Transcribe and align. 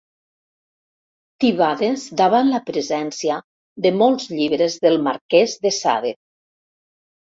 Tibades 1.43 2.05
davant 2.23 2.49
la 2.53 2.61
presència 2.69 3.37
de 3.87 3.93
molts 4.01 4.27
llibres 4.39 4.79
del 4.87 4.99
marquès 5.11 5.59
de 5.67 5.77
Sade. 5.83 6.15